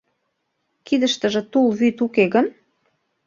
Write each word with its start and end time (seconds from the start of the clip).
Кидыштыже 0.87 1.41
тул-вӱд 1.51 1.97
уке 2.05 2.25
гын? 2.33 2.45